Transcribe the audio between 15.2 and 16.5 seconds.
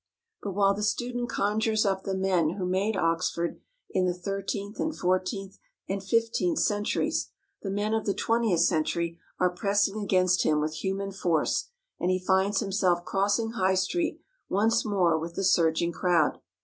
the surging crowd.